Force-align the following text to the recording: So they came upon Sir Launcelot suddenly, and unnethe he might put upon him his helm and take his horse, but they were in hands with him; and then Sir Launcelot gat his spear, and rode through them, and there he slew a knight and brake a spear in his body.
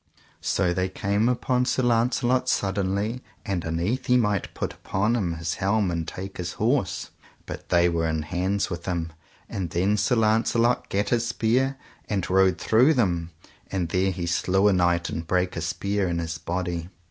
So 0.41 0.73
they 0.73 0.89
came 0.89 1.29
upon 1.29 1.65
Sir 1.65 1.83
Launcelot 1.83 2.49
suddenly, 2.49 3.21
and 3.45 3.61
unnethe 3.63 4.07
he 4.07 4.17
might 4.17 4.51
put 4.55 4.73
upon 4.73 5.15
him 5.15 5.33
his 5.33 5.53
helm 5.61 5.91
and 5.91 6.07
take 6.07 6.37
his 6.37 6.53
horse, 6.53 7.11
but 7.45 7.69
they 7.69 7.87
were 7.87 8.07
in 8.09 8.23
hands 8.23 8.71
with 8.71 8.87
him; 8.87 9.13
and 9.47 9.69
then 9.69 9.97
Sir 9.97 10.15
Launcelot 10.15 10.89
gat 10.89 11.09
his 11.09 11.27
spear, 11.27 11.77
and 12.09 12.27
rode 12.31 12.57
through 12.57 12.95
them, 12.95 13.29
and 13.71 13.89
there 13.89 14.09
he 14.09 14.25
slew 14.25 14.67
a 14.67 14.73
knight 14.73 15.09
and 15.11 15.27
brake 15.27 15.55
a 15.55 15.61
spear 15.61 16.07
in 16.07 16.17
his 16.17 16.39
body. 16.39 16.89